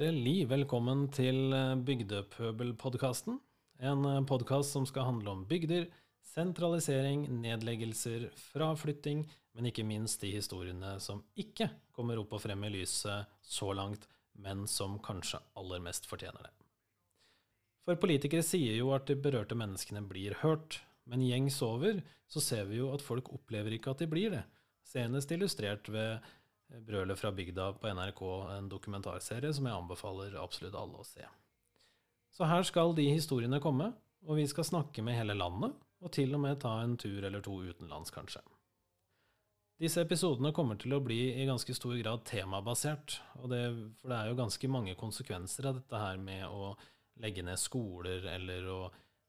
Hjertelig 0.00 0.46
velkommen 0.48 1.02
til 1.12 1.52
Bygdepøbelpodkasten. 1.84 3.34
En 3.84 4.06
podkast 4.24 4.72
som 4.72 4.86
skal 4.88 5.04
handle 5.04 5.34
om 5.34 5.42
bygder, 5.44 5.90
sentralisering, 6.24 7.26
nedleggelser, 7.42 8.30
fraflytting, 8.32 9.26
men 9.52 9.68
ikke 9.68 9.84
minst 9.84 10.24
de 10.24 10.30
historiene 10.32 10.94
som 11.04 11.20
ikke 11.36 11.68
kommer 11.92 12.16
opp 12.16 12.32
og 12.32 12.40
frem 12.46 12.64
i 12.64 12.72
lyset 12.78 13.28
så 13.44 13.74
langt, 13.76 14.08
men 14.40 14.64
som 14.64 14.96
kanskje 15.04 15.42
aller 15.60 15.84
mest 15.84 16.08
fortjener 16.08 16.48
det. 16.48 16.54
For 17.84 18.00
politikere 18.00 18.46
sier 18.46 18.80
jo 18.80 18.94
at 18.96 19.04
de 19.10 19.20
berørte 19.20 19.58
menneskene 19.58 20.00
blir 20.08 20.38
hørt, 20.40 20.80
men 21.04 21.28
gjengs 21.28 21.60
over 21.66 22.00
så 22.24 22.40
ser 22.40 22.72
vi 22.72 22.80
jo 22.80 22.88
at 22.96 23.04
folk 23.04 23.28
opplever 23.36 23.76
ikke 23.76 23.92
at 23.92 24.00
de 24.00 24.08
blir 24.08 24.32
det. 24.38 24.46
Senest 24.80 25.28
illustrert 25.36 25.92
ved 25.92 26.24
Brølet 26.70 27.18
fra 27.18 27.32
bygda 27.34 27.72
på 27.82 27.90
NRK, 27.90 28.22
en 28.54 28.68
dokumentarserie 28.70 29.50
som 29.54 29.66
jeg 29.66 29.74
anbefaler 29.74 30.36
absolutt 30.38 30.76
alle 30.78 31.00
å 31.00 31.06
se. 31.06 31.26
Så 32.30 32.46
her 32.46 32.62
skal 32.66 32.94
de 32.94 33.08
historiene 33.10 33.58
komme, 33.62 33.90
og 34.26 34.38
vi 34.38 34.46
skal 34.48 34.68
snakke 34.68 35.02
med 35.02 35.18
hele 35.18 35.34
landet, 35.34 35.74
og 36.00 36.12
til 36.14 36.32
og 36.36 36.44
med 36.44 36.60
ta 36.62 36.76
en 36.84 36.96
tur 37.00 37.24
eller 37.26 37.42
to 37.44 37.58
utenlands, 37.66 38.12
kanskje. 38.14 38.42
Disse 39.80 40.04
episodene 40.04 40.52
kommer 40.52 40.76
til 40.76 40.92
å 40.92 41.00
bli 41.02 41.18
i 41.40 41.46
ganske 41.48 41.74
stor 41.74 41.96
grad 41.96 42.22
temabasert, 42.28 43.16
det, 43.48 43.62
for 44.00 44.12
det 44.12 44.18
er 44.18 44.30
jo 44.30 44.38
ganske 44.38 44.70
mange 44.70 44.94
konsekvenser 45.00 45.70
av 45.70 45.78
dette 45.80 46.02
her 46.02 46.20
med 46.20 46.44
å 46.46 46.74
legge 47.20 47.44
ned 47.44 47.60
skoler 47.60 48.28
eller 48.36 48.68
å 48.68 48.80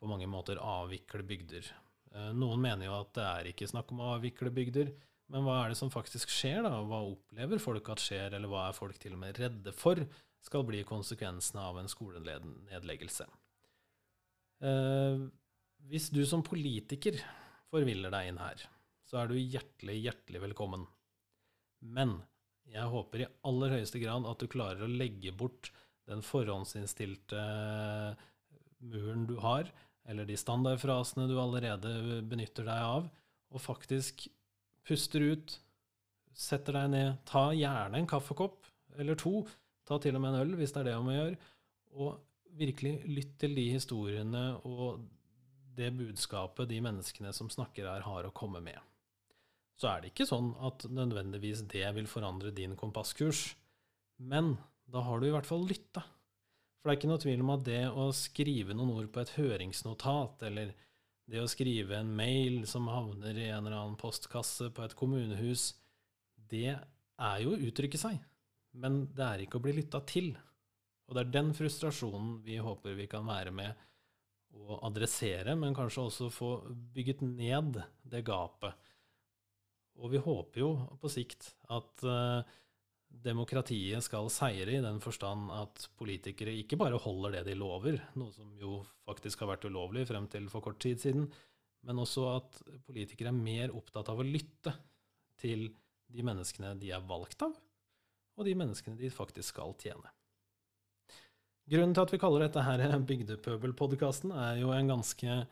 på 0.00 0.10
mange 0.10 0.28
måter 0.28 0.60
avvikle 0.60 1.24
bygder. 1.24 1.70
Eh, 2.12 2.30
noen 2.36 2.60
mener 2.60 2.90
jo 2.90 2.98
at 2.98 3.14
det 3.16 3.24
er 3.24 3.50
ikke 3.50 3.70
snakk 3.70 3.92
om 3.94 4.02
å 4.04 4.10
avvikle 4.18 4.52
bygder, 4.52 4.92
men 5.32 5.44
hva 5.46 5.60
er 5.62 5.72
det 5.72 5.78
som 5.78 5.92
faktisk 5.92 6.32
skjer, 6.32 6.60
da? 6.66 6.82
Hva 6.84 7.00
opplever 7.08 7.62
folk 7.62 7.88
at 7.94 8.02
skjer, 8.02 8.36
eller 8.36 8.50
hva 8.50 8.68
er 8.68 8.76
folk 8.76 8.98
til 9.00 9.16
og 9.16 9.22
med 9.22 9.40
redde 9.40 9.72
for 9.76 10.02
skal 10.44 10.66
bli 10.68 10.82
konsekvensene 10.84 11.62
av 11.64 11.80
en 11.80 11.88
skolenedleggelse? 11.88 13.26
Eh, 14.64 15.24
hvis 15.88 16.10
du 16.12 16.22
som 16.28 16.44
politiker 16.44 17.16
forviller 17.72 18.12
deg 18.12 18.30
inn 18.30 18.42
her, 18.42 18.66
så 19.08 19.22
er 19.22 19.30
du 19.30 19.38
hjertelig, 19.38 19.96
hjertelig 20.04 20.44
velkommen. 20.44 20.84
Men 21.84 22.18
jeg 22.70 22.88
håper 22.92 23.24
i 23.24 23.32
aller 23.48 23.74
høyeste 23.78 24.00
grad 24.02 24.28
at 24.28 24.40
du 24.40 24.48
klarer 24.50 24.84
å 24.84 24.92
legge 24.92 25.32
bort 25.36 25.72
den 26.08 26.20
forhåndsinnstilte 26.24 27.40
muren 28.84 29.26
du 29.28 29.36
har, 29.40 29.68
eller 30.04 30.28
de 30.28 30.36
standardfrasene 30.36 31.28
du 31.30 31.36
allerede 31.40 32.20
benytter 32.28 32.66
deg 32.68 32.88
av, 32.88 33.06
og 33.54 33.62
faktisk 33.62 34.26
puster 34.86 35.24
ut, 35.32 35.56
setter 36.34 36.76
deg 36.78 36.92
ned, 36.92 37.10
ta 37.28 37.48
gjerne 37.54 38.00
en 38.00 38.08
kaffekopp 38.10 38.66
eller 38.98 39.18
to, 39.18 39.42
ta 39.86 39.98
til 40.02 40.16
og 40.16 40.22
med 40.24 40.34
en 40.34 40.44
øl 40.44 40.56
hvis 40.58 40.74
det 40.74 40.82
er 40.82 40.90
det 40.90 40.96
man 41.02 41.18
gjøre, 41.18 41.36
og 41.94 42.56
virkelig 42.58 42.94
lytt 43.10 43.36
til 43.42 43.54
de 43.56 43.66
historiene 43.74 44.44
og 44.68 45.04
det 45.74 45.90
budskapet 45.96 46.70
de 46.70 46.80
menneskene 46.84 47.32
som 47.34 47.50
snakker 47.50 47.88
her, 47.90 48.04
har 48.06 48.26
å 48.28 48.34
komme 48.34 48.62
med. 48.62 48.78
Så 49.74 49.88
er 49.90 50.02
det 50.02 50.12
ikke 50.12 50.28
sånn 50.28 50.52
at 50.62 50.86
nødvendigvis 50.86 51.64
det 51.70 51.86
vil 51.96 52.06
forandre 52.10 52.52
din 52.54 52.76
kompasskurs, 52.78 53.48
men 54.22 54.54
da 54.86 55.02
har 55.02 55.18
du 55.18 55.26
i 55.26 55.32
hvert 55.34 55.48
fall 55.48 55.66
lytta. 55.66 56.04
For 56.78 56.90
det 56.90 56.92
er 56.92 57.00
ikke 57.00 57.10
noe 57.10 57.22
tvil 57.24 57.42
om 57.42 57.52
at 57.56 57.64
det 57.66 57.82
å 57.90 58.06
skrive 58.14 58.76
noen 58.76 58.92
ord 58.94 59.08
på 59.10 59.22
et 59.22 59.34
høringsnotat, 59.38 60.44
eller 60.46 60.74
det 61.30 61.40
å 61.40 61.48
skrive 61.48 61.96
en 61.98 62.10
mail 62.16 62.64
som 62.68 62.88
havner 62.92 63.36
i 63.38 63.48
en 63.48 63.64
eller 63.64 63.78
annen 63.78 64.00
postkasse 64.00 64.68
på 64.74 64.84
et 64.84 64.96
kommunehus, 64.98 65.70
det 66.50 66.74
er 66.74 67.38
jo 67.42 67.54
å 67.54 67.60
uttrykke 67.68 68.00
seg, 68.00 68.18
men 68.76 69.04
det 69.16 69.24
er 69.24 69.44
ikke 69.44 69.60
å 69.60 69.64
bli 69.64 69.76
lytta 69.78 70.02
til. 70.08 70.34
Og 71.08 71.16
det 71.16 71.24
er 71.24 71.34
den 71.34 71.52
frustrasjonen 71.56 72.38
vi 72.44 72.58
håper 72.62 72.96
vi 72.98 73.08
kan 73.10 73.26
være 73.28 73.52
med 73.54 73.84
å 74.54 74.78
adressere, 74.86 75.56
men 75.58 75.74
kanskje 75.76 76.04
også 76.08 76.30
få 76.32 76.50
bygget 76.94 77.24
ned 77.26 77.80
det 78.06 78.22
gapet. 78.26 78.76
Og 80.00 80.10
vi 80.14 80.20
håper 80.22 80.60
jo 80.60 80.70
på 81.00 81.10
sikt 81.12 81.52
at 81.70 82.04
uh, 82.06 82.42
demokratiet 83.22 84.04
skal 84.04 84.30
seire 84.32 84.76
i 84.76 84.82
den 84.82 85.00
forstand 85.02 85.52
at 85.54 85.86
politikere 85.98 86.54
ikke 86.60 86.78
bare 86.80 86.98
holder 87.00 87.38
det 87.38 87.44
de 87.50 87.58
lover, 87.58 88.00
noe 88.18 88.32
som 88.34 88.50
jo 88.58 88.80
faktisk 89.06 89.44
har 89.44 89.54
vært 89.54 89.66
ulovlig 89.68 90.06
frem 90.08 90.26
til 90.32 90.48
for 90.52 90.64
kort 90.64 90.80
tid 90.82 91.02
siden, 91.02 91.28
men 91.84 92.00
også 92.00 92.26
at 92.32 92.60
politikere 92.86 93.30
er 93.30 93.38
mer 93.38 93.74
opptatt 93.76 94.10
av 94.10 94.20
å 94.20 94.26
lytte 94.26 94.72
til 95.40 95.68
de 96.14 96.24
menneskene 96.26 96.74
de 96.80 96.92
er 96.94 97.04
valgt 97.06 97.44
av, 97.46 97.54
og 98.34 98.48
de 98.48 98.54
menneskene 98.58 98.98
de 98.98 99.12
faktisk 99.12 99.54
skal 99.54 99.74
tjene. 99.80 100.10
Grunnen 101.70 101.94
til 101.96 102.04
at 102.04 102.12
vi 102.12 102.20
kaller 102.20 102.44
dette 102.44 102.64
her 102.64 102.82
Bygdepøbelpodkasten, 103.08 104.32
er 104.36 104.60
jo 104.60 104.72
en 104.74 104.90
ganske 104.96 105.44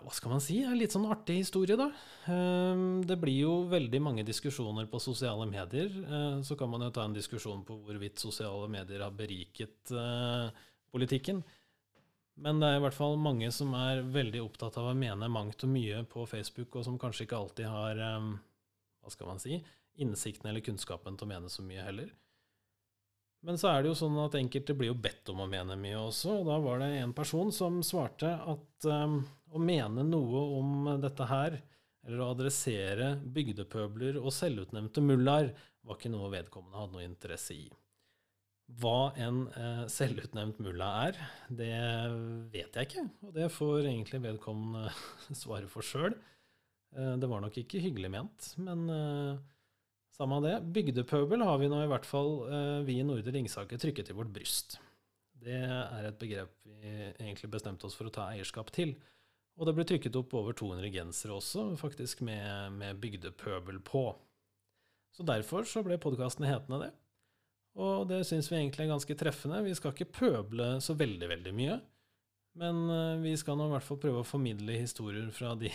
ja, 0.00 0.06
hva 0.06 0.14
skal 0.16 0.32
man 0.32 0.40
si? 0.40 0.58
En 0.64 0.78
litt 0.80 0.94
sånn 0.94 1.08
artig 1.12 1.42
historie, 1.42 1.76
da. 1.76 1.90
Ehm, 2.32 3.02
det 3.04 3.18
blir 3.20 3.36
jo 3.42 3.54
veldig 3.68 4.00
mange 4.00 4.24
diskusjoner 4.24 4.88
på 4.88 5.00
sosiale 5.00 5.44
medier. 5.48 5.90
Eh, 5.92 6.40
så 6.42 6.56
kan 6.56 6.70
man 6.72 6.86
jo 6.86 6.90
ta 6.90 7.04
en 7.04 7.16
diskusjon 7.16 7.64
på 7.64 7.76
hvorvidt 7.84 8.18
sosiale 8.18 8.68
medier 8.72 9.04
har 9.04 9.12
beriket 9.12 9.92
eh, 9.92 10.48
politikken. 10.90 11.42
Men 12.40 12.60
det 12.60 12.70
er 12.70 12.78
i 12.78 12.84
hvert 12.86 12.96
fall 12.96 13.18
mange 13.20 13.50
som 13.52 13.74
er 13.76 14.00
veldig 14.00 14.40
opptatt 14.40 14.78
av 14.80 14.88
å 14.88 14.96
mene 14.96 15.28
mangt 15.28 15.66
og 15.66 15.74
mye 15.74 16.00
på 16.08 16.24
Facebook, 16.26 16.76
og 16.76 16.86
som 16.86 16.96
kanskje 16.98 17.26
ikke 17.26 17.36
alltid 17.36 17.68
har 17.68 18.00
ehm, 18.00 18.32
hva 19.04 19.12
skal 19.12 19.28
man 19.28 19.42
si, 19.42 19.60
innsikten 20.00 20.48
eller 20.48 20.64
kunnskapen 20.64 21.18
til 21.18 21.28
å 21.28 21.32
mene 21.34 21.52
så 21.52 21.64
mye 21.66 21.84
heller. 21.84 22.08
Men 23.46 23.56
så 23.56 23.70
er 23.70 23.82
det 23.82 23.90
jo 23.90 23.98
sånn 24.02 24.18
at 24.20 24.36
enkelte 24.36 24.76
blir 24.76 24.90
jo 24.90 25.00
bedt 25.00 25.30
om 25.32 25.40
å 25.40 25.48
mene 25.48 25.76
mye 25.80 25.96
også, 26.02 26.40
og 26.42 26.48
da 26.50 26.58
var 26.60 26.82
det 26.82 26.90
en 27.00 27.14
person 27.16 27.48
som 27.54 27.78
svarte 27.86 28.34
at 28.36 28.88
um, 28.88 29.22
å 29.48 29.62
mene 29.62 30.04
noe 30.04 30.42
om 30.58 30.90
dette 31.00 31.28
her, 31.30 31.56
eller 32.04 32.20
å 32.20 32.30
adressere 32.34 33.14
bygdepøbler 33.32 34.18
og 34.20 34.32
selvutnevnte 34.34 35.04
mullaer, 35.04 35.54
var 35.84 35.96
ikke 35.96 36.12
noe 36.12 36.32
vedkommende 36.32 36.80
hadde 36.80 36.96
noe 36.96 37.06
interesse 37.06 37.56
i. 37.56 37.68
Hva 38.80 39.10
en 39.18 39.46
eh, 39.58 39.84
selvutnevnt 39.90 40.60
mulla 40.62 40.90
er, 41.08 41.16
det 41.48 41.72
vet 42.52 42.76
jeg 42.76 42.86
ikke, 42.86 43.06
og 43.26 43.32
det 43.34 43.48
får 43.50 43.88
egentlig 43.88 44.20
vedkommende 44.28 44.92
svare 45.42 45.70
for 45.70 45.86
sjøl. 45.86 46.14
Eh, 46.94 47.14
det 47.18 47.30
var 47.30 47.42
nok 47.42 47.56
ikke 47.58 47.82
hyggelig 47.82 48.12
ment, 48.14 48.52
men 48.62 48.84
eh, 48.94 49.40
samme 50.16 50.40
det. 50.44 50.56
Bygdepøbel 50.74 51.44
har 51.46 51.60
vi 51.60 51.68
nå 51.70 51.82
i 51.84 51.90
hvert 51.90 52.08
fall, 52.08 52.32
eh, 52.50 52.78
vi 52.86 52.98
i 53.00 53.06
Nordre 53.06 53.34
Ringsaker, 53.34 53.80
trykket 53.80 54.12
i 54.12 54.16
vårt 54.16 54.32
bryst. 54.34 54.78
Det 55.40 55.56
er 55.56 56.04
et 56.04 56.18
begrep 56.20 56.52
vi 56.64 56.90
egentlig 57.18 57.50
bestemte 57.52 57.86
oss 57.88 57.96
for 57.96 58.08
å 58.08 58.12
ta 58.14 58.28
eierskap 58.32 58.72
til. 58.74 58.94
Og 59.60 59.68
det 59.68 59.74
ble 59.76 59.84
trykket 59.88 60.16
opp 60.16 60.32
over 60.36 60.56
200 60.56 60.90
gensere 60.92 61.36
også, 61.36 61.66
faktisk 61.80 62.22
med, 62.24 62.76
med 62.80 63.00
bygdepøbel 63.00 63.80
på. 63.84 64.04
Så 65.16 65.26
derfor 65.26 65.66
så 65.68 65.82
ble 65.84 65.98
podkasten 66.00 66.46
hetende 66.48 66.84
det. 66.86 66.90
Og 67.80 68.06
det 68.10 68.22
syns 68.28 68.50
vi 68.50 68.58
egentlig 68.58 68.86
er 68.86 68.94
ganske 68.94 69.16
treffende. 69.18 69.62
Vi 69.64 69.74
skal 69.78 69.94
ikke 69.94 70.12
pøble 70.16 70.72
så 70.84 70.96
veldig, 70.98 71.28
veldig 71.34 71.54
mye. 71.56 71.80
Men 72.60 72.82
eh, 72.90 73.16
vi 73.22 73.34
skal 73.38 73.58
nå 73.58 73.68
i 73.68 73.74
hvert 73.76 73.86
fall 73.86 74.00
prøve 74.02 74.22
å 74.24 74.26
formidle 74.26 74.78
historier 74.80 75.28
fra 75.34 75.54
de, 75.58 75.70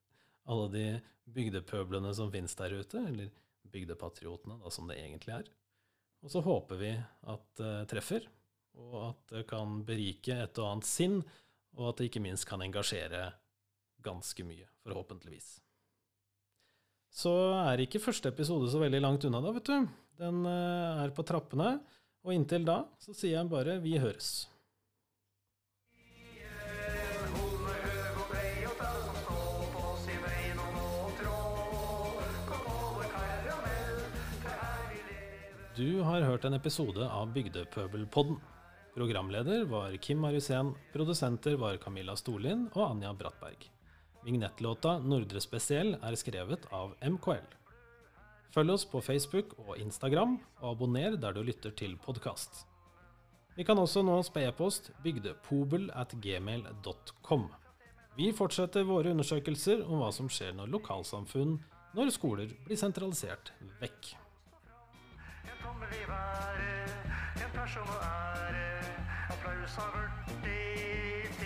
alle 0.50 0.68
de 0.74 0.86
bygdepøblene 1.30 2.12
som 2.16 2.30
finnes 2.32 2.54
der 2.58 2.76
ute. 2.78 3.02
eller 3.02 3.30
bygdepatriotene, 3.70 4.58
da, 4.62 4.72
som 4.72 4.88
det 4.90 4.98
egentlig 5.00 5.34
er. 5.36 5.50
Og 6.24 6.32
så 6.32 6.42
håper 6.44 6.80
vi 6.80 6.92
at 7.32 7.46
det 7.60 7.74
treffer, 7.92 8.26
og 8.80 8.96
at 9.08 9.22
det 9.32 9.46
kan 9.50 9.80
berike 9.86 10.36
et 10.44 10.60
og 10.60 10.74
annet 10.74 10.88
sinn, 10.88 11.20
og 11.78 11.90
at 11.90 12.00
det 12.00 12.10
ikke 12.10 12.22
minst 12.24 12.46
kan 12.48 12.62
engasjere 12.64 13.30
ganske 14.04 14.44
mye, 14.46 14.66
forhåpentligvis. 14.84 15.58
Så 17.10 17.32
er 17.58 17.82
ikke 17.82 18.02
første 18.02 18.30
episode 18.30 18.70
så 18.70 18.80
veldig 18.82 19.00
langt 19.02 19.26
unna, 19.26 19.40
da, 19.42 19.52
vet 19.56 19.66
du. 19.66 19.88
Den 20.20 20.44
eh, 20.46 21.02
er 21.04 21.14
på 21.16 21.24
trappene, 21.26 21.78
og 22.20 22.34
inntil 22.36 22.66
da 22.68 22.82
så 23.00 23.14
sier 23.16 23.38
jeg 23.38 23.50
bare 23.50 23.78
vi 23.82 23.96
høres. 24.00 24.44
Du 35.80 36.02
har 36.04 36.20
hørt 36.20 36.44
en 36.44 36.52
episode 36.52 37.06
av 37.08 37.30
Bygdepøbelpodden. 37.32 38.34
Programleder 38.92 39.62
var 39.64 39.94
Kim 40.04 40.18
Marusen, 40.20 40.74
produsenter 40.92 41.56
var 41.56 41.78
Camilla 41.80 42.12
Storlin 42.20 42.66
og 42.74 42.82
Anja 42.84 43.14
Brattberg. 43.16 43.64
Vignettlåta 44.26 44.98
'Nordre 44.98 45.40
Spesiell' 45.40 45.96
er 46.04 46.18
skrevet 46.20 46.68
av 46.70 46.92
MKL. 47.00 47.48
Følg 48.52 48.74
oss 48.76 48.84
på 48.84 49.00
Facebook 49.00 49.56
og 49.56 49.78
Instagram, 49.78 50.38
og 50.60 50.70
abonner 50.74 51.16
der 51.16 51.32
du 51.32 51.42
lytter 51.42 51.70
til 51.70 51.96
podkast. 51.96 52.66
Vi 53.56 53.64
kan 53.64 53.78
også 53.78 54.02
nå 54.04 54.22
på 54.22 54.40
e-post 54.40 54.90
bygdepobel 55.02 55.90
at 55.94 56.12
gmail.com. 56.20 57.48
Vi 58.16 58.32
fortsetter 58.32 58.84
våre 58.84 59.16
undersøkelser 59.16 59.86
om 59.88 60.02
hva 60.04 60.12
som 60.12 60.28
skjer 60.28 60.52
når 60.52 60.76
lokalsamfunn, 60.76 61.60
når 61.94 62.10
skoler 62.10 62.52
blir 62.66 62.76
sentralisert 62.76 63.52
vekk. 63.80 64.29
En 65.90 66.06
være. 66.08 66.68
En 67.42 67.50
person 67.54 67.88
å 67.90 67.98
er 68.06 68.60
applaus 69.34 69.74
har 69.80 69.96
blitt 70.42 71.40